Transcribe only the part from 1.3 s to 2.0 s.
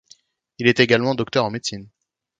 en médecine.